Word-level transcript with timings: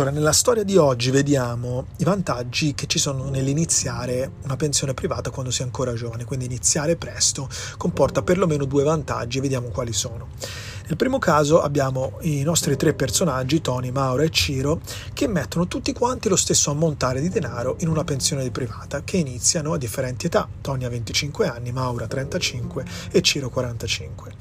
Allora, 0.00 0.16
nella 0.16 0.32
storia 0.32 0.64
di 0.64 0.78
oggi 0.78 1.10
vediamo 1.10 1.88
i 1.98 2.04
vantaggi 2.04 2.72
che 2.72 2.86
ci 2.86 2.98
sono 2.98 3.28
nell'iniziare 3.28 4.30
una 4.44 4.56
pensione 4.56 4.94
privata 4.94 5.28
quando 5.28 5.52
si 5.52 5.60
è 5.60 5.64
ancora 5.66 5.92
giovane, 5.92 6.24
quindi 6.24 6.46
iniziare 6.46 6.96
presto 6.96 7.50
comporta 7.76 8.22
perlomeno 8.22 8.64
due 8.64 8.82
vantaggi 8.82 9.36
e 9.36 9.40
vediamo 9.42 9.68
quali 9.68 9.92
sono. 9.92 10.28
Nel 10.86 10.96
primo 10.96 11.18
caso 11.18 11.60
abbiamo 11.60 12.16
i 12.22 12.40
nostri 12.40 12.76
tre 12.76 12.94
personaggi, 12.94 13.60
Tony, 13.60 13.90
Mauro 13.90 14.22
e 14.22 14.30
Ciro, 14.30 14.80
che 15.12 15.28
mettono 15.28 15.68
tutti 15.68 15.92
quanti 15.92 16.30
lo 16.30 16.36
stesso 16.36 16.70
ammontare 16.70 17.20
di 17.20 17.28
denaro 17.28 17.76
in 17.80 17.88
una 17.88 18.02
pensione 18.02 18.50
privata, 18.50 19.02
che 19.04 19.18
iniziano 19.18 19.74
a 19.74 19.76
differenti 19.76 20.24
età. 20.24 20.48
Tony 20.62 20.86
ha 20.86 20.88
25 20.88 21.46
anni, 21.46 21.72
Mauro 21.72 22.04
ha 22.04 22.08
35 22.08 22.86
e 23.10 23.20
Ciro 23.20 23.50
45. 23.50 24.32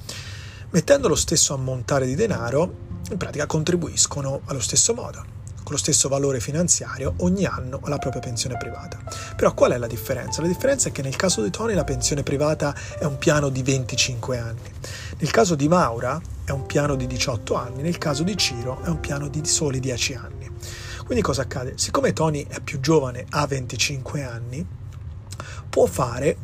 Mettendo 0.70 1.10
lo 1.10 1.16
stesso 1.16 1.54
ammontare 1.54 2.06
di 2.06 2.16
denaro, 2.16 2.88
in 3.12 3.18
pratica 3.18 3.46
contribuiscono 3.46 4.40
allo 4.46 4.62
stesso 4.62 4.94
modo 4.94 5.39
con 5.64 5.74
lo 5.74 5.78
stesso 5.78 6.10
valore 6.10 6.40
finanziario 6.40 7.14
ogni 7.18 7.46
anno 7.46 7.80
alla 7.84 7.98
propria 7.98 8.22
pensione 8.22 8.58
privata. 8.58 9.00
Però 9.36 9.54
qual 9.54 9.72
è 9.72 9.78
la 9.78 9.88
differenza? 9.88 10.42
La 10.42 10.48
differenza 10.48 10.90
è 10.90 10.92
che 10.92 11.02
nel 11.02 11.16
caso 11.16 11.42
di 11.42 11.50
Tony 11.50 11.74
la 11.74 11.84
pensione 11.84 12.24
privata 12.24 12.76
è 12.98 13.06
un 13.06 13.18
piano 13.18 13.50
di 13.50 13.62
25 13.62 14.38
anni. 14.38 14.72
Nel 15.18 15.32
caso 15.32 15.56
di 15.56 15.68
Maura 15.68 16.20
è 16.44 16.52
un 16.52 16.66
piano 16.66 16.96
di 16.96 17.08
18 17.08 17.54
anni, 17.56 17.82
nel 17.82 17.98
caso 17.98 18.24
di 18.24 18.36
Ciro 18.38 18.82
è 18.84 18.88
un 18.88 19.00
piano 19.00 19.28
di 19.28 19.46
soli 19.46 19.80
10 19.80 20.14
anni. 20.16 20.50
Quindi 21.06 21.24
cosa 21.24 21.42
accade? 21.42 21.74
Siccome 21.78 22.14
Tony 22.14 22.46
è 22.48 22.60
più 22.60 22.80
giovane, 22.80 23.26
ha 23.30 23.46
25 23.48 24.24
anni, 24.24 24.66
può 25.68 25.86
fare, 25.86 26.38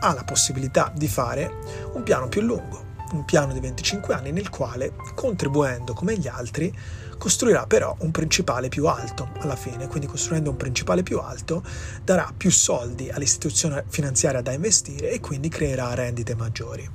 ha 0.00 0.12
la 0.12 0.24
possibilità 0.24 0.92
di 0.94 1.06
fare 1.06 1.52
un 1.92 2.02
piano 2.02 2.28
più 2.28 2.40
lungo, 2.40 2.84
un 3.12 3.24
piano 3.24 3.52
di 3.52 3.60
25 3.60 4.14
anni 4.14 4.32
nel 4.32 4.50
quale, 4.50 4.94
contribuendo 5.14 5.92
come 5.94 6.18
gli 6.18 6.26
altri, 6.26 6.76
costruirà 7.24 7.64
però 7.66 7.96
un 8.00 8.10
principale 8.10 8.68
più 8.68 8.86
alto 8.86 9.30
alla 9.38 9.56
fine, 9.56 9.86
quindi 9.86 10.06
costruendo 10.06 10.50
un 10.50 10.58
principale 10.58 11.02
più 11.02 11.20
alto 11.20 11.62
darà 12.04 12.30
più 12.36 12.50
soldi 12.50 13.08
all'istituzione 13.08 13.82
finanziaria 13.88 14.42
da 14.42 14.52
investire 14.52 15.10
e 15.10 15.20
quindi 15.20 15.48
creerà 15.48 15.94
rendite 15.94 16.34
maggiori. 16.34 16.86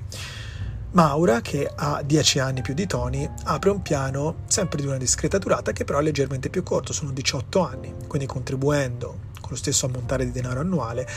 Maura, 0.91 1.41
che 1.41 1.67
ha 1.75 2.03
10 2.03 2.37
anni 2.37 2.61
più 2.61 2.75
di 2.75 2.85
Tony, 2.85 3.27
apre 3.45 3.71
un 3.71 3.81
piano 3.81 4.43
sempre 4.45 4.79
di 4.81 4.85
una 4.85 4.97
discreta 4.97 5.39
durata 5.39 5.71
che 5.71 5.83
però 5.83 5.97
è 5.97 6.03
leggermente 6.03 6.51
più 6.51 6.61
corto, 6.61 6.93
sono 6.93 7.09
18 7.09 7.65
anni, 7.65 7.91
quindi 8.05 8.27
contribuendo 8.27 9.29
con 9.41 9.49
lo 9.49 9.55
stesso 9.55 9.87
ammontare 9.87 10.25
di 10.25 10.31
denaro 10.31 10.59
annuale 10.59 11.07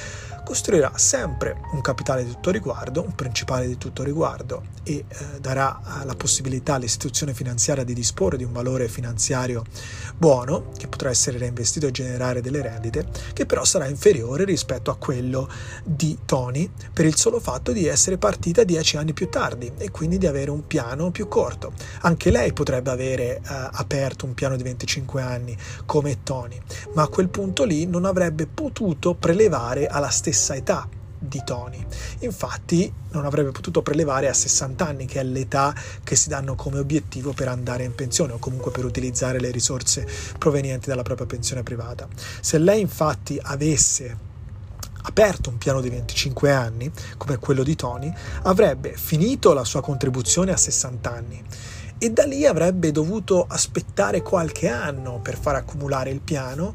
costruirà 0.44 0.92
sempre 0.96 1.60
un 1.72 1.80
capitale 1.80 2.24
di 2.24 2.32
tutto 2.32 2.50
riguardo, 2.50 3.02
un 3.02 3.14
principale 3.14 3.66
di 3.66 3.78
tutto 3.78 4.02
riguardo 4.02 4.64
e 4.82 5.04
eh, 5.06 5.40
darà 5.40 5.80
eh, 5.80 6.04
la 6.04 6.14
possibilità 6.14 6.74
all'istituzione 6.74 7.34
finanziaria 7.34 7.84
di 7.84 7.94
disporre 7.94 8.36
di 8.36 8.44
un 8.44 8.52
valore 8.52 8.88
finanziario 8.88 9.64
buono 10.16 10.70
che 10.76 10.88
potrà 11.02 11.10
essere 11.10 11.38
reinvestito 11.38 11.88
e 11.88 11.90
generare 11.90 12.40
delle 12.40 12.62
rendite, 12.62 13.06
che 13.32 13.44
però 13.44 13.64
sarà 13.64 13.88
inferiore 13.88 14.44
rispetto 14.44 14.92
a 14.92 14.96
quello 14.96 15.48
di 15.82 16.16
Tony 16.24 16.70
per 16.92 17.06
il 17.06 17.16
solo 17.16 17.40
fatto 17.40 17.72
di 17.72 17.86
essere 17.86 18.18
partita 18.18 18.62
dieci 18.62 18.96
anni 18.96 19.12
più 19.12 19.28
tardi 19.28 19.72
e 19.78 19.90
quindi 19.90 20.18
di 20.18 20.28
avere 20.28 20.52
un 20.52 20.64
piano 20.66 21.10
più 21.10 21.26
corto. 21.26 21.72
Anche 22.02 22.30
lei 22.30 22.52
potrebbe 22.52 22.90
avere 22.90 23.36
eh, 23.36 23.40
aperto 23.44 24.26
un 24.26 24.34
piano 24.34 24.54
di 24.54 24.62
25 24.62 25.20
anni 25.20 25.56
come 25.86 26.22
Tony, 26.22 26.60
ma 26.94 27.02
a 27.02 27.08
quel 27.08 27.28
punto 27.28 27.64
lì 27.64 27.84
non 27.86 28.04
avrebbe 28.04 28.46
potuto 28.46 29.14
prelevare 29.14 29.88
alla 29.88 30.10
stessa 30.10 30.54
età 30.54 30.88
di 31.32 31.42
Tony. 31.44 31.84
Infatti 32.20 32.92
non 33.12 33.24
avrebbe 33.24 33.50
potuto 33.50 33.80
prelevare 33.80 34.28
a 34.28 34.34
60 34.34 34.86
anni, 34.86 35.06
che 35.06 35.20
è 35.20 35.24
l'età 35.24 35.74
che 36.04 36.14
si 36.14 36.28
danno 36.28 36.54
come 36.54 36.78
obiettivo 36.78 37.32
per 37.32 37.48
andare 37.48 37.84
in 37.84 37.94
pensione 37.94 38.34
o 38.34 38.38
comunque 38.38 38.70
per 38.70 38.84
utilizzare 38.84 39.40
le 39.40 39.50
risorse 39.50 40.06
provenienti 40.38 40.88
dalla 40.88 41.02
propria 41.02 41.26
pensione 41.26 41.62
privata. 41.62 42.06
Se 42.40 42.58
lei 42.58 42.82
infatti 42.82 43.38
avesse 43.42 44.30
aperto 45.04 45.50
un 45.50 45.58
piano 45.58 45.80
di 45.80 45.88
25 45.88 46.52
anni, 46.52 46.90
come 47.16 47.38
quello 47.38 47.62
di 47.62 47.74
Tony, 47.74 48.12
avrebbe 48.42 48.92
finito 48.94 49.54
la 49.54 49.64
sua 49.64 49.80
contribuzione 49.80 50.52
a 50.52 50.56
60 50.56 51.10
anni 51.10 51.42
e 51.98 52.10
da 52.10 52.24
lì 52.24 52.44
avrebbe 52.44 52.90
dovuto 52.90 53.46
aspettare 53.48 54.22
qualche 54.22 54.68
anno 54.68 55.20
per 55.20 55.38
far 55.38 55.54
accumulare 55.54 56.10
il 56.10 56.20
piano 56.20 56.74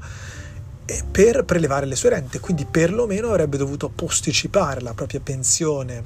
per 1.09 1.43
prelevare 1.43 1.85
le 1.85 1.95
sue 1.95 2.09
rente, 2.09 2.39
quindi 2.39 2.65
perlomeno 2.65 3.27
avrebbe 3.29 3.57
dovuto 3.57 3.89
posticipare 3.89 4.79
la 4.81 4.93
propria 4.93 5.19
pensione 5.19 6.03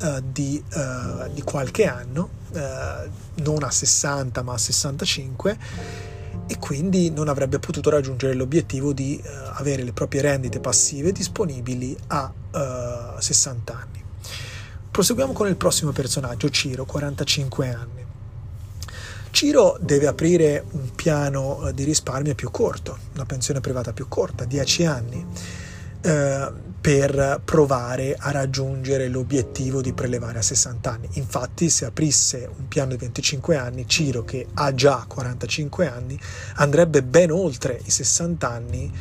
uh, 0.00 0.20
di, 0.20 0.62
uh, 0.74 1.32
di, 1.32 1.42
qualche 1.42 1.86
anno, 1.86 2.28
uh, 2.52 2.60
non 3.42 3.62
a 3.62 3.70
60 3.70 4.42
ma 4.42 4.54
a 4.54 4.58
65 4.58 5.58
e 6.46 6.58
quindi 6.58 7.10
non 7.10 7.28
avrebbe 7.28 7.58
potuto 7.58 7.88
raggiungere 7.88 8.34
l'obiettivo 8.34 8.92
di 8.92 9.22
avere 9.54 9.82
le 9.82 9.92
proprie 9.92 10.20
rendite 10.20 10.60
passive 10.60 11.10
disponibili 11.10 11.96
a 12.08 12.30
60 13.18 13.72
anni. 13.72 14.04
Proseguiamo 14.90 15.32
con 15.32 15.48
il 15.48 15.56
prossimo 15.56 15.92
personaggio, 15.92 16.50
Ciro, 16.50 16.84
45 16.84 17.68
anni. 17.72 18.03
Ciro 19.34 19.76
deve 19.80 20.06
aprire 20.06 20.64
un 20.70 20.94
piano 20.94 21.66
eh, 21.66 21.74
di 21.74 21.82
risparmio 21.82 22.36
più 22.36 22.52
corto, 22.52 22.96
una 23.14 23.24
pensione 23.24 23.58
privata 23.58 23.92
più 23.92 24.06
corta, 24.06 24.44
10 24.44 24.84
anni, 24.84 25.26
eh, 26.02 26.52
per 26.80 27.40
provare 27.44 28.14
a 28.16 28.30
raggiungere 28.30 29.08
l'obiettivo 29.08 29.80
di 29.80 29.92
prelevare 29.92 30.38
a 30.38 30.42
60 30.42 30.88
anni. 30.88 31.08
Infatti, 31.14 31.68
se 31.68 31.84
aprisse 31.84 32.48
un 32.56 32.68
piano 32.68 32.90
di 32.90 32.96
25 32.96 33.56
anni, 33.56 33.88
Ciro, 33.88 34.22
che 34.22 34.46
ha 34.54 34.72
già 34.72 35.04
45 35.08 35.88
anni, 35.88 36.16
andrebbe 36.54 37.02
ben 37.02 37.32
oltre 37.32 37.80
i 37.84 37.90
60 37.90 38.48
anni 38.48 38.92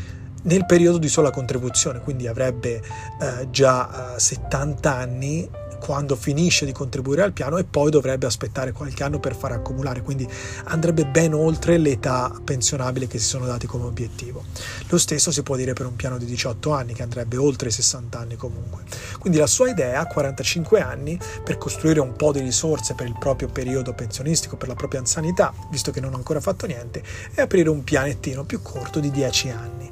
nel 0.44 0.66
periodo 0.66 0.98
di 0.98 1.10
sola 1.10 1.30
contribuzione, 1.30 2.00
quindi 2.00 2.26
avrebbe 2.26 2.82
eh, 3.22 3.50
già 3.52 4.16
eh, 4.16 4.20
70 4.20 4.96
anni 4.96 5.48
quando 5.84 6.16
finisce 6.16 6.66
di 6.66 6.72
contribuire 6.72 7.24
al 7.24 7.34
piano 7.34 7.58
e 7.58 7.66
poi 7.66 7.92
dovrebbe 7.92 8.26
aspettare 8.26 8.72
qualche 8.72 9.04
anno 9.04 9.20
per 9.20 9.36
far 9.36 9.52
accumulare, 9.52 10.02
quindi 10.02 10.26
andrebbe 10.66 11.06
ben 11.06 11.34
oltre 11.34 11.78
l'età 11.78 12.34
pensionabile 12.42 13.06
che 13.06 13.20
si 13.20 13.26
sono 13.26 13.46
dati 13.46 13.68
come 13.68 13.84
obiettivo. 13.84 14.46
Lo 14.88 14.98
stesso 14.98 15.30
si 15.30 15.44
può 15.44 15.58
dire 15.58 15.74
per 15.74 15.86
un 15.86 15.98
piano 15.98 16.18
di 16.18 16.24
18 16.24 16.72
anni 16.72 16.94
che 16.94 17.04
andrebbe 17.04 17.36
oltre 17.36 17.68
i 17.68 17.72
60 17.72 18.18
anni 18.18 18.38
comunque. 18.38 18.84
Quindi 19.20 19.40
la 19.40 19.48
sua 19.48 19.70
idea 19.70 20.00
a 20.00 20.08
45 20.08 20.80
anni 20.80 21.20
per 21.44 21.58
costruire 21.58 22.00
un 22.00 22.14
po' 22.14 22.32
di 22.32 22.40
risorse 22.40 22.94
per 22.94 23.08
il 23.08 23.18
proprio 23.20 23.50
periodo 23.50 23.92
pensionistico, 23.94 24.56
per 24.56 24.70
la 24.70 24.76
propria 24.76 25.02
anzianità, 25.02 25.54
visto 25.70 25.92
che 25.92 26.00
non 26.00 26.14
ha 26.14 26.16
ancora 26.16 26.40
fatto 26.40 26.66
niente, 26.66 27.04
è 27.34 27.42
aprire 27.42 27.68
un 27.70 27.84
pianettino 27.84 28.46
più 28.46 28.62
corto 28.62 29.02
di 29.02 29.12
10 29.12 29.50
anni. 29.50 29.92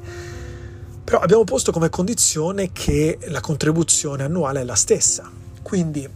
Però 1.04 1.18
abbiamo 1.18 1.44
posto 1.44 1.70
come 1.70 1.90
condizione 1.90 2.72
che 2.72 3.18
la 3.24 3.40
contribuzione 3.40 4.22
annuale 4.22 4.60
è 4.60 4.64
la 4.64 4.74
stessa, 4.74 5.40
quindi 5.62 6.08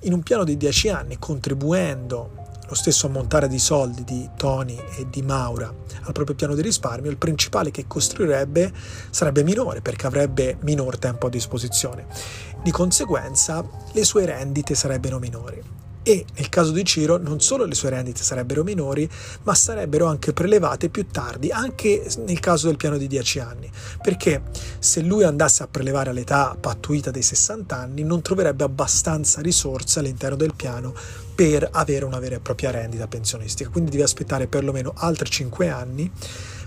in 0.00 0.12
un 0.12 0.22
piano 0.22 0.44
di 0.44 0.56
10 0.56 0.88
anni, 0.88 1.18
contribuendo 1.18 2.40
lo 2.68 2.74
stesso 2.74 3.06
ammontare 3.06 3.48
di 3.48 3.58
soldi 3.58 4.02
di 4.02 4.30
Tony 4.36 4.76
e 4.96 5.06
di 5.10 5.20
Maura 5.20 5.72
al 6.04 6.12
proprio 6.12 6.34
piano 6.34 6.54
di 6.54 6.62
risparmio, 6.62 7.10
il 7.10 7.18
principale 7.18 7.70
che 7.70 7.84
costruirebbe 7.86 8.72
sarebbe 9.10 9.44
minore 9.44 9.82
perché 9.82 10.06
avrebbe 10.06 10.56
minor 10.60 10.98
tempo 10.98 11.26
a 11.26 11.30
disposizione. 11.30 12.06
Di 12.62 12.70
conseguenza 12.70 13.64
le 13.92 14.04
sue 14.04 14.24
rendite 14.24 14.74
sarebbero 14.74 15.18
minori. 15.18 15.81
E 16.02 16.24
nel 16.34 16.48
caso 16.48 16.72
di 16.72 16.84
Ciro 16.84 17.16
non 17.16 17.40
solo 17.40 17.64
le 17.64 17.74
sue 17.74 17.90
rendite 17.90 18.22
sarebbero 18.22 18.64
minori, 18.64 19.08
ma 19.42 19.54
sarebbero 19.54 20.06
anche 20.06 20.32
prelevate 20.32 20.88
più 20.88 21.06
tardi, 21.06 21.50
anche 21.50 22.04
nel 22.24 22.40
caso 22.40 22.66
del 22.66 22.76
piano 22.76 22.96
di 22.96 23.06
10 23.06 23.38
anni, 23.38 23.70
perché 24.00 24.42
se 24.78 25.00
lui 25.00 25.24
andasse 25.24 25.62
a 25.62 25.68
prelevare 25.68 26.10
all'età 26.10 26.56
pattuita 26.58 27.10
dei 27.10 27.22
60 27.22 27.76
anni 27.76 28.02
non 28.02 28.22
troverebbe 28.22 28.64
abbastanza 28.64 29.40
risorse 29.40 30.00
all'interno 30.00 30.36
del 30.36 30.54
piano 30.54 30.94
per 31.34 31.68
avere 31.72 32.04
una 32.04 32.18
vera 32.18 32.36
e 32.36 32.40
propria 32.40 32.70
rendita 32.70 33.06
pensionistica, 33.06 33.70
quindi 33.70 33.90
deve 33.90 34.02
aspettare 34.02 34.46
perlomeno 34.46 34.92
altri 34.96 35.30
5 35.30 35.68
anni 35.68 36.10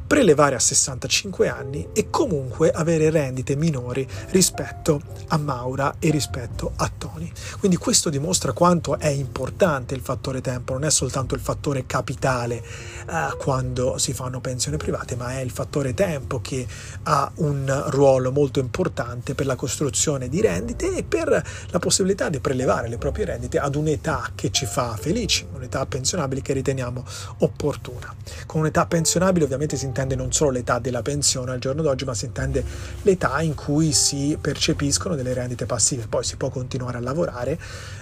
prelevare 0.08 0.56
a 0.56 0.60
65 0.60 1.48
anni 1.50 1.88
e 1.94 2.10
comunque 2.10 2.72
avere 2.72 3.10
rendite 3.10 3.56
minori 3.56 4.08
rispetto 4.30 5.02
a 5.30 5.38
Maura 5.38 5.96
e 6.00 6.12
rispetto 6.12 6.74
a 6.76 6.92
Tony. 6.96 7.32
Quindi 7.60 7.78
questo 7.78 8.10
dimostra 8.10 8.52
quanto 8.52 9.00
è 9.00 9.08
importante 9.08 9.96
il 9.96 10.02
fattore 10.02 10.42
tempo, 10.42 10.74
non 10.74 10.84
è 10.84 10.92
soltanto 10.92 11.34
il 11.34 11.42
fattore 11.42 11.86
capitale 11.88 12.58
eh, 12.58 13.36
quando 13.38 13.98
si 13.98 14.14
fanno 14.14 14.40
pensioni 14.42 14.78
private, 14.78 15.16
ma 15.16 15.32
è 15.32 15.40
il 15.40 15.52
fattore 15.52 15.94
tempo 15.94 16.40
che 16.40 16.68
ha 17.04 17.32
un 17.36 17.84
ruolo 17.88 18.32
molto 18.32 18.60
importante 18.60 19.34
per 19.34 19.46
la 19.46 19.56
costruzione 19.56 20.30
di 20.30 20.42
rendite 20.42 20.96
e 20.96 21.04
per 21.04 21.44
la 21.70 21.80
possibilità 21.80 22.30
di 22.30 22.40
prelevare 22.40 22.88
le 22.88 22.98
proprie 22.98 23.26
rendite 23.26 23.58
ad 23.58 23.76
un'età 23.76 24.32
che 24.36 24.52
ci 24.52 24.66
fa 24.66 24.96
felici, 24.96 25.48
un'età 25.54 25.86
pensionabile 25.86 26.42
che 26.42 26.54
riteniamo 26.54 27.04
opportuna. 27.40 28.14
Con 28.46 28.62
un'età 28.62 28.86
pensionabile 28.86 29.46
ovviamente 29.46 29.78
si 29.78 29.86
intende 29.96 30.16
non 30.16 30.34
solo 30.34 30.52
l'età 30.52 30.80
della 30.80 31.02
pensione 31.02 31.52
al 31.52 31.60
giorno 31.60 31.82
d'oggi, 31.82 32.04
ma 32.04 32.14
si 32.14 32.26
intende 32.26 32.62
l'età 33.04 33.42
in 33.42 33.56
cui 33.56 33.94
si 33.94 34.38
percepiscono 34.40 35.16
delle 35.16 35.34
rendite 35.34 35.66
passive. 35.66 36.08
Poi 36.08 36.24
si 36.26 36.36
può 36.36 36.50
continuare 36.50 36.98
a 36.98 37.00
lavorare 37.00 37.58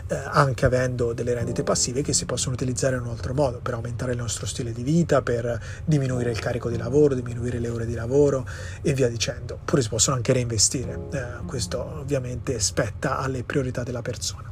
eh, 0.07 0.15
anche 0.15 0.65
avendo 0.65 1.13
delle 1.13 1.35
rendite 1.35 1.61
passive 1.61 2.01
che 2.01 2.11
si 2.11 2.25
possono 2.25 2.55
utilizzare 2.55 2.95
in 2.95 3.03
un 3.03 3.09
altro 3.09 3.35
modo 3.35 3.59
per 3.61 3.75
aumentare 3.75 4.13
il 4.13 4.17
nostro 4.17 4.47
stile 4.47 4.71
di 4.71 4.81
vita, 4.81 5.21
per 5.21 5.61
diminuire 5.85 6.31
il 6.31 6.39
carico 6.39 6.69
di 6.69 6.77
lavoro, 6.77 7.13
diminuire 7.13 7.59
le 7.59 7.69
ore 7.69 7.85
di 7.85 7.93
lavoro 7.93 8.47
e 8.81 8.93
via 8.93 9.07
dicendo. 9.07 9.53
Oppure 9.61 9.83
si 9.83 9.89
possono 9.89 10.15
anche 10.15 10.33
reinvestire. 10.33 10.99
Eh, 11.11 11.45
questo 11.45 11.99
ovviamente 11.99 12.59
spetta 12.59 13.19
alle 13.19 13.43
priorità 13.43 13.83
della 13.83 14.01
persona. 14.01 14.51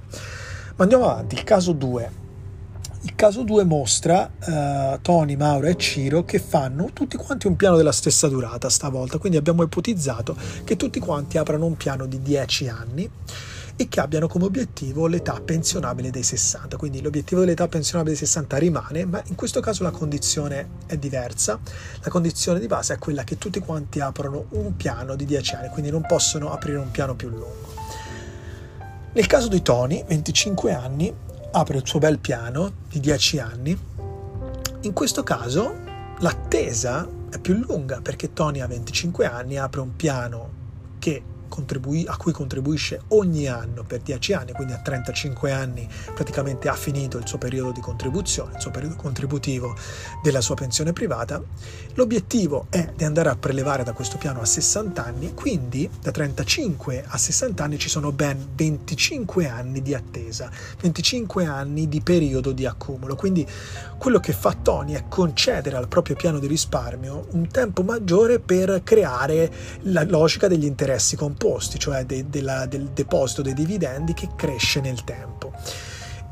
Ma 0.75 0.83
andiamo 0.83 1.09
avanti, 1.09 1.33
il 1.33 1.43
caso 1.43 1.71
2 1.71 2.20
il 3.03 3.15
caso 3.15 3.44
2 3.44 3.63
mostra 3.63 4.30
uh, 4.45 5.01
Tony, 5.01 5.36
Mauro 5.36 5.68
e 5.68 5.75
Ciro 5.75 6.24
che 6.24 6.39
fanno 6.39 6.92
tutti 6.94 7.18
quanti 7.18 7.48
un 7.48 7.56
piano 7.56 7.75
della 7.75 7.92
stessa 7.92 8.27
durata 8.27 8.69
stavolta, 8.69 9.18
quindi 9.18 9.38
abbiamo 9.38 9.63
ipotizzato 9.63 10.36
che 10.63 10.75
tutti 10.75 11.00
quanti 11.00 11.38
aprano 11.38 11.65
un 11.65 11.75
piano 11.77 12.06
di 12.06 12.21
10 12.21 12.68
anni 12.69 13.09
e 13.75 13.88
che 13.88 14.00
abbiano 14.00 14.27
come 14.27 14.45
obiettivo 14.45 15.07
l'età 15.07 15.42
pensionabile 15.44 16.12
dei 16.12 16.21
60. 16.21 16.77
Quindi 16.77 17.01
l'obiettivo 17.01 17.39
dell'età 17.39 17.68
pensionabile 17.68 18.15
dei 18.15 18.25
60 18.25 18.57
rimane, 18.57 19.06
ma 19.06 19.21
in 19.25 19.36
questo 19.36 19.59
caso 19.59 19.81
la 19.81 19.89
condizione 19.89 20.68
è 20.86 20.98
diversa. 20.98 21.59
La 22.01 22.09
condizione 22.09 22.59
di 22.59 22.68
base 22.68 22.94
è 22.94 23.00
quella 23.00 23.24
che 23.24 23.39
tutti 23.39 23.59
quanti 23.59 24.00
aprono 24.00 24.45
un 24.50 24.75
piano 24.75 25.15
di 25.15 25.25
10 25.25 25.56
anni, 25.56 25.69
quindi 25.69 25.89
non 25.89 26.06
possono 26.06 26.51
aprire 26.51 26.77
un 26.77 26.92
piano 26.92 27.15
più 27.15 27.30
lungo. 27.30 27.74
Nel 29.13 29.25
caso 29.25 29.48
di 29.48 29.62
Tony, 29.63 30.03
25 30.07 30.74
anni, 30.74 31.13
apre 31.51 31.77
il 31.77 31.88
suo 31.88 32.00
bel 32.00 32.19
piano 32.19 32.71
di 32.89 33.00
10 33.00 33.39
anni. 33.39 33.80
In 34.81 34.94
questo 34.94 35.24
caso 35.24 35.75
l'attesa 36.19 37.07
è 37.30 37.39
più 37.39 37.56
lunga 37.56 38.01
perché 38.01 38.33
Tony 38.33 38.59
ha 38.59 38.68
25 38.68 39.25
anni, 39.25 39.57
apre 39.57 39.81
un 39.81 39.95
piano 39.95 40.59
che 41.00 41.24
contribui- 41.51 42.06
a 42.07 42.15
cui 42.15 42.31
contribuisce 42.31 43.01
ogni 43.09 43.48
anno 43.48 43.83
per 43.83 44.00
10 44.00 44.31
anni, 44.31 44.53
quindi 44.53 44.71
a 44.71 44.77
35 44.77 45.51
anni 45.51 45.86
praticamente 46.15 46.69
ha 46.69 46.75
finito 46.75 47.18
il 47.18 47.27
suo 47.27 47.38
periodo 47.38 47.71
di 47.74 47.81
contribuzione, 47.81 48.56
il 48.56 48.62
suo 48.62 48.71
periodo 48.71 48.95
contributivo 48.95 49.75
della 50.24 50.39
sua 50.39 50.56
pensione 50.56 50.94
privata. 50.94 51.44
L'obiettivo 51.95 52.68
è 52.69 52.94
di 52.95 53.03
andare 53.03 53.27
a 53.27 53.36
prelevare 53.36 53.83
da 53.83 53.92
questo 53.92 54.18
piano 54.18 54.39
a 54.39 54.45
60 54.45 55.03
anni, 55.03 55.33
quindi 55.33 55.89
da 56.01 56.12
35 56.12 57.03
a 57.06 57.18
60 57.18 57.63
anni 57.63 57.77
ci 57.77 57.89
sono 57.89 58.13
ben 58.13 58.48
25 58.56 59.48
anni 59.50 59.81
di 59.81 59.94
attesa, 59.94 60.50
25 60.80 61.45
anni 61.45 61.89
di 61.89 62.00
periodo 62.00 62.53
di 62.53 62.65
accumulo. 62.65 63.15
Quindi 63.15 63.45
quello 63.98 64.21
che 64.21 64.31
fa 64.31 64.53
Tony 64.53 64.94
è 64.94 65.03
concedere 65.09 65.75
al 65.75 65.89
proprio 65.89 66.15
piano 66.15 66.39
di 66.39 66.48
risparmio 66.48 67.27
un 67.31 67.50
tempo 67.50 67.83
maggiore 67.83 68.39
per 68.39 68.81
creare 68.86 69.51
la 69.81 70.03
logica 70.03 70.48
degli 70.48 70.65
interessi 70.65 71.18
composti 71.18 71.39
composti, 71.41 71.79
cioè 71.79 72.05
de, 72.05 72.29
de 72.29 72.41
la, 72.41 72.67
del 72.67 72.89
deposito 72.89 73.41
dei 73.41 73.53
dividendi 73.53 74.13
che 74.13 74.29
cresce 74.35 74.79
nel 74.79 75.03
tempo. 75.03 75.51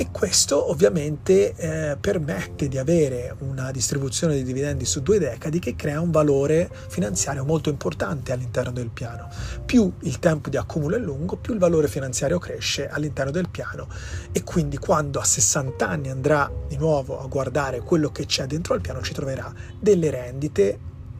E 0.02 0.12
questo 0.12 0.70
ovviamente 0.70 1.54
eh, 1.56 1.98
permette 2.00 2.70
di 2.70 2.78
avere 2.78 3.36
una 3.40 3.70
distribuzione 3.72 4.36
di 4.36 4.44
dividendi 4.44 4.86
su 4.86 5.02
due 5.02 5.20
decadi 5.20 5.60
che 5.60 5.76
crea 5.76 6.00
un 6.00 6.10
valore 6.10 6.70
finanziario 6.88 7.44
molto 7.44 7.70
importante 7.70 8.32
all'interno 8.32 8.72
del 8.72 8.92
piano. 8.92 9.28
Più 9.66 9.92
il 10.04 10.20
tempo 10.20 10.50
di 10.50 10.56
accumulo 10.56 10.96
è 10.96 11.00
lungo, 11.00 11.36
più 11.36 11.52
il 11.52 11.60
valore 11.60 11.90
finanziario 11.90 12.40
cresce 12.40 12.88
all'interno 12.88 13.32
del 13.32 13.50
piano 13.50 13.90
e 14.32 14.42
quindi 14.44 14.78
quando 14.78 15.20
a 15.20 15.26
60 15.26 15.86
anni 15.86 16.10
andrà 16.10 16.50
di 16.70 16.78
nuovo 16.78 17.22
a 17.22 17.28
guardare 17.28 17.82
quello 17.82 18.10
che 18.10 18.26
c'è 18.26 18.46
dentro 18.46 18.76
al 18.76 18.82
piano 18.82 19.02
ci 19.02 19.12
troverà 19.12 19.52
delle 19.78 20.10
rendite 20.12 20.80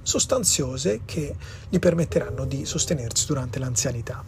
sostanziose 0.10 1.02
che 1.06 1.36
gli 1.70 1.78
permetteranno 1.78 2.46
di 2.46 2.66
sostenersi 2.66 3.28
durante 3.28 3.60
l'anzianità. 3.60 4.24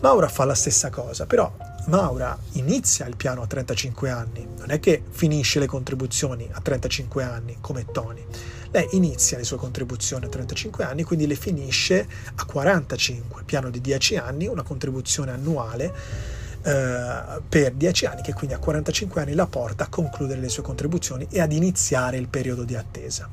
Maura 0.00 0.28
fa 0.28 0.44
la 0.44 0.54
stessa 0.54 0.90
cosa, 0.90 1.26
però 1.26 1.50
Maura 1.86 2.36
inizia 2.52 3.06
il 3.06 3.16
piano 3.16 3.40
a 3.40 3.46
35 3.46 4.10
anni, 4.10 4.46
non 4.58 4.70
è 4.70 4.80
che 4.80 5.02
finisce 5.08 5.60
le 5.60 5.66
contribuzioni 5.66 6.48
a 6.50 6.60
35 6.60 7.22
anni 7.22 7.56
come 7.60 7.86
Tony. 7.90 8.24
Lei 8.72 8.88
inizia 8.92 9.38
le 9.38 9.44
sue 9.44 9.56
contribuzioni 9.56 10.24
a 10.24 10.28
35 10.28 10.84
anni, 10.84 11.04
quindi 11.04 11.26
le 11.28 11.36
finisce 11.36 12.06
a 12.34 12.44
45, 12.44 13.44
piano 13.44 13.70
di 13.70 13.80
10 13.80 14.16
anni, 14.16 14.48
una 14.48 14.64
contribuzione 14.64 15.30
annuale 15.30 15.94
eh, 16.62 17.40
per 17.48 17.72
10 17.72 18.06
anni 18.06 18.22
che 18.22 18.34
quindi 18.34 18.54
a 18.54 18.58
45 18.58 19.20
anni 19.20 19.34
la 19.34 19.46
porta 19.46 19.84
a 19.84 19.88
concludere 19.88 20.40
le 20.40 20.48
sue 20.48 20.64
contribuzioni 20.64 21.28
e 21.30 21.40
ad 21.40 21.52
iniziare 21.52 22.16
il 22.16 22.26
periodo 22.26 22.64
di 22.64 22.74
attesa. 22.74 23.30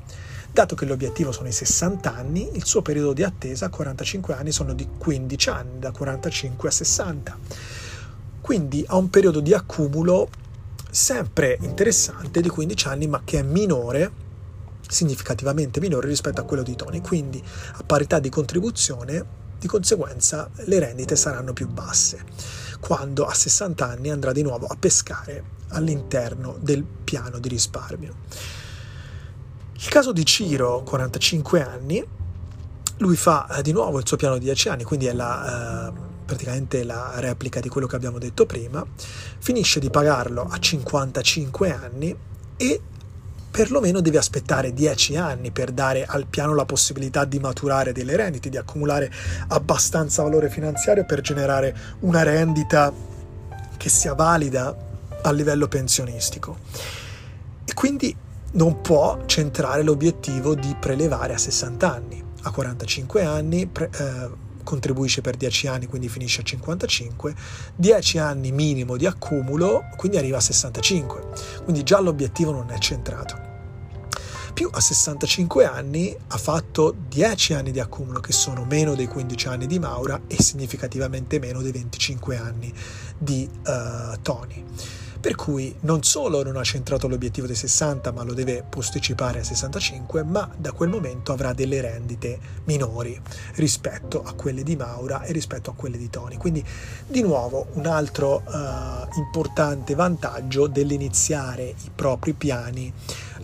Dato 0.53 0.75
che 0.75 0.85
l'obiettivo 0.85 1.31
sono 1.31 1.47
i 1.47 1.51
60 1.51 2.13
anni, 2.13 2.55
il 2.55 2.63
suo 2.63 2.83
periodo 2.83 3.11
di 3.13 3.23
attesa 3.23 3.65
a 3.65 3.69
45 3.69 4.35
anni 4.35 4.51
sono 4.51 4.75
di 4.75 4.87
15 4.99 5.49
anni, 5.49 5.79
da 5.79 5.89
45 5.89 6.69
a 6.69 6.71
60. 6.71 7.37
Quindi 8.39 8.85
ha 8.87 8.95
un 8.95 9.09
periodo 9.09 9.39
di 9.39 9.51
accumulo 9.51 10.29
sempre 10.91 11.57
interessante 11.61 12.39
di 12.39 12.49
15 12.49 12.87
anni, 12.87 13.07
ma 13.07 13.23
che 13.25 13.39
è 13.39 13.41
minore, 13.41 14.11
significativamente 14.87 15.79
minore 15.79 16.07
rispetto 16.07 16.41
a 16.41 16.43
quello 16.43 16.61
di 16.61 16.75
Tony. 16.75 17.01
Quindi 17.01 17.43
a 17.77 17.83
parità 17.83 18.19
di 18.19 18.29
contribuzione, 18.29 19.25
di 19.57 19.65
conseguenza 19.65 20.51
le 20.65 20.77
rendite 20.77 21.15
saranno 21.15 21.53
più 21.53 21.67
basse, 21.67 22.23
quando 22.79 23.25
a 23.25 23.33
60 23.33 23.87
anni 23.87 24.11
andrà 24.11 24.31
di 24.31 24.43
nuovo 24.43 24.67
a 24.67 24.75
pescare 24.79 25.43
all'interno 25.69 26.57
del 26.59 26.83
piano 26.83 27.39
di 27.39 27.49
risparmio. 27.49 28.61
Il 29.75 29.87
caso 29.89 30.11
di 30.11 30.25
Ciro, 30.25 30.83
45 30.83 31.63
anni, 31.63 32.05
lui 32.97 33.15
fa 33.15 33.47
eh, 33.47 33.61
di 33.61 33.71
nuovo 33.71 33.99
il 33.99 34.07
suo 34.07 34.17
piano 34.17 34.37
di 34.37 34.45
10 34.45 34.69
anni, 34.69 34.83
quindi 34.83 35.07
è 35.07 35.13
la, 35.13 35.89
eh, 35.89 35.93
praticamente 36.25 36.83
la 36.83 37.13
replica 37.15 37.59
di 37.59 37.69
quello 37.69 37.87
che 37.87 37.95
abbiamo 37.95 38.17
detto 38.17 38.45
prima, 38.45 38.85
finisce 39.39 39.79
di 39.79 39.89
pagarlo 39.89 40.47
a 40.49 40.57
55 40.57 41.73
anni 41.73 42.15
e 42.55 42.81
perlomeno 43.51 44.01
deve 44.01 44.17
aspettare 44.17 44.73
10 44.73 45.17
anni 45.17 45.51
per 45.51 45.71
dare 45.71 46.05
al 46.05 46.25
piano 46.25 46.55
la 46.55 46.65
possibilità 46.65 47.25
di 47.25 47.39
maturare 47.39 47.91
delle 47.91 48.15
rendite, 48.15 48.49
di 48.49 48.57
accumulare 48.57 49.11
abbastanza 49.49 50.23
valore 50.23 50.49
finanziario 50.49 51.05
per 51.05 51.21
generare 51.21 51.75
una 51.99 52.23
rendita 52.23 52.91
che 53.77 53.89
sia 53.89 54.13
valida 54.13 54.75
a 55.21 55.31
livello 55.31 55.67
pensionistico. 55.67 56.57
E 57.65 57.73
quindi 57.73 58.15
non 58.53 58.81
può 58.81 59.19
centrare 59.25 59.83
l'obiettivo 59.83 60.55
di 60.55 60.75
prelevare 60.79 61.33
a 61.33 61.37
60 61.37 61.93
anni. 61.93 62.23
A 62.43 62.51
45 62.51 63.23
anni 63.23 63.67
pre, 63.67 63.89
eh, 63.95 64.29
contribuisce 64.63 65.21
per 65.21 65.35
10 65.35 65.67
anni, 65.67 65.85
quindi 65.87 66.09
finisce 66.09 66.41
a 66.41 66.43
55, 66.43 67.35
10 67.75 68.17
anni 68.17 68.51
minimo 68.51 68.97
di 68.97 69.05
accumulo, 69.05 69.85
quindi 69.95 70.17
arriva 70.17 70.37
a 70.37 70.41
65. 70.41 71.21
Quindi 71.63 71.83
già 71.83 71.99
l'obiettivo 71.99 72.51
non 72.51 72.69
è 72.69 72.77
centrato. 72.79 73.51
Più 74.53 74.69
a 74.71 74.79
65 74.79 75.65
anni 75.65 76.15
ha 76.27 76.37
fatto 76.37 76.95
10 77.07 77.53
anni 77.53 77.71
di 77.71 77.79
accumulo, 77.79 78.19
che 78.19 78.33
sono 78.33 78.65
meno 78.65 78.93
dei 78.93 79.07
15 79.07 79.47
anni 79.47 79.65
di 79.65 79.79
Maura 79.79 80.21
e 80.27 80.41
significativamente 80.41 81.39
meno 81.39 81.61
dei 81.61 81.71
25 81.71 82.37
anni 82.37 82.71
di 83.17 83.49
uh, 83.65 84.21
Tony 84.21 84.63
per 85.23 85.35
cui 85.35 85.73
non 85.83 86.03
solo 86.03 86.43
non 86.43 86.57
ha 86.57 86.63
centrato 86.63 87.07
l'obiettivo 87.07 87.47
dei 87.47 87.55
60 87.55 88.11
ma 88.11 88.23
lo 88.23 88.33
deve 88.33 88.61
posticipare 88.67 89.39
a 89.39 89.43
65, 89.45 90.21
ma 90.21 90.49
da 90.53 90.73
quel 90.73 90.89
momento 90.89 91.31
avrà 91.31 91.53
delle 91.53 91.79
rendite 91.79 92.37
minori 92.65 93.17
rispetto 93.55 94.21
a 94.21 94.33
quelle 94.33 94.63
di 94.63 94.75
Maura 94.75 95.23
e 95.23 95.31
rispetto 95.31 95.69
a 95.69 95.75
quelle 95.75 95.97
di 95.97 96.09
Tony. 96.09 96.35
Quindi 96.35 96.61
di 97.07 97.21
nuovo 97.21 97.67
un 97.75 97.85
altro 97.85 98.43
uh, 98.45 99.17
importante 99.17 99.95
vantaggio 99.95 100.67
dell'iniziare 100.67 101.63
i 101.69 101.91
propri 101.95 102.33
piani 102.33 102.91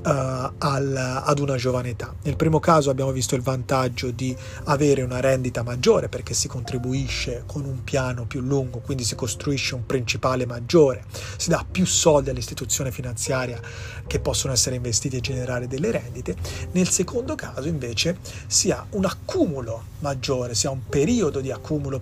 al, 0.03 1.21
ad 1.23 1.39
una 1.39 1.55
giovane 1.55 1.89
età. 1.89 2.13
Nel 2.23 2.35
primo 2.35 2.59
caso 2.59 2.89
abbiamo 2.89 3.11
visto 3.11 3.35
il 3.35 3.41
vantaggio 3.41 4.11
di 4.11 4.35
avere 4.65 5.01
una 5.01 5.19
rendita 5.19 5.63
maggiore 5.63 6.09
perché 6.09 6.33
si 6.33 6.47
contribuisce 6.47 7.43
con 7.45 7.65
un 7.65 7.83
piano 7.83 8.25
più 8.25 8.41
lungo, 8.41 8.79
quindi 8.79 9.03
si 9.03 9.15
costruisce 9.15 9.75
un 9.75 9.85
principale 9.85 10.45
maggiore, 10.45 11.03
si 11.37 11.49
dà 11.49 11.65
più 11.69 11.85
soldi 11.85 12.29
all'istituzione 12.29 12.91
finanziaria 12.91 13.59
che 14.07 14.19
possono 14.19 14.53
essere 14.53 14.75
investiti 14.75 15.17
e 15.17 15.21
generare 15.21 15.67
delle 15.67 15.91
rendite. 15.91 16.35
Nel 16.71 16.89
secondo 16.89 17.35
caso 17.35 17.67
invece 17.67 18.17
si 18.47 18.71
ha 18.71 18.85
un 18.91 19.05
accumulo 19.05 19.83
maggiore, 19.99 20.55
si 20.55 20.67
ha 20.67 20.71
un 20.71 20.85
periodo 20.87 21.39
di 21.39 21.51
accumulo 21.51 22.01